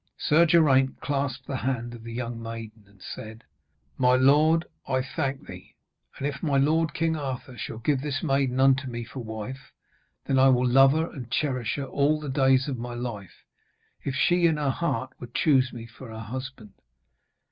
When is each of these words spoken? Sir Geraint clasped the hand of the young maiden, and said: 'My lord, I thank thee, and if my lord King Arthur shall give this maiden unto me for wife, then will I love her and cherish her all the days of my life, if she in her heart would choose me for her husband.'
Sir 0.17 0.47
Geraint 0.47 0.99
clasped 0.99 1.45
the 1.45 1.57
hand 1.57 1.93
of 1.93 2.01
the 2.03 2.11
young 2.11 2.41
maiden, 2.41 2.85
and 2.87 2.99
said: 3.03 3.43
'My 3.99 4.15
lord, 4.15 4.65
I 4.87 5.03
thank 5.03 5.45
thee, 5.45 5.75
and 6.17 6.25
if 6.25 6.41
my 6.41 6.57
lord 6.57 6.95
King 6.95 7.15
Arthur 7.15 7.55
shall 7.55 7.77
give 7.77 8.01
this 8.01 8.23
maiden 8.23 8.59
unto 8.59 8.87
me 8.87 9.03
for 9.03 9.19
wife, 9.19 9.71
then 10.25 10.37
will 10.37 10.67
I 10.67 10.71
love 10.73 10.93
her 10.93 11.05
and 11.13 11.29
cherish 11.29 11.75
her 11.75 11.85
all 11.85 12.19
the 12.19 12.29
days 12.29 12.67
of 12.67 12.79
my 12.79 12.95
life, 12.95 13.45
if 14.03 14.15
she 14.15 14.47
in 14.47 14.57
her 14.57 14.71
heart 14.71 15.11
would 15.19 15.35
choose 15.35 15.71
me 15.71 15.85
for 15.85 16.09
her 16.09 16.17
husband.' 16.17 16.73